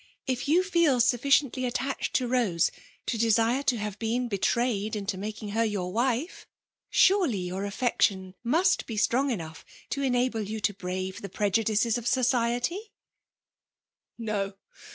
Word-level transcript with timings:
*^ 0.01 0.03
If 0.25 0.47
you 0.47 0.63
feel 0.63 0.99
suffidently 0.99 1.63
at 1.67 1.75
tached 1.75 2.13
to 2.15 2.27
Bose 2.27 2.71
to 3.05 3.19
desire 3.19 3.61
to 3.61 3.77
have 3.77 3.99
been 3.99 4.27
betrayed 4.29 4.95
into 4.95 5.15
making 5.15 5.49
her 5.49 5.63
your 5.63 5.93
\vi£e, 5.93 6.27
surely 6.89 7.37
your 7.37 7.65
affec 7.65 8.01
tion 8.01 8.33
must 8.43 8.87
be 8.87 8.97
strong 8.97 9.29
enough 9.29 9.63
to 9.91 10.01
enable 10.01 10.41
yon 10.41 10.61
t9 10.61 10.77
brave 10.79 11.21
the 11.21 11.29
prejudices 11.29 11.99
of 11.99 12.07
society 12.07 12.79
T' 12.81 12.91
*' 13.61 14.31
No 14.31 14.53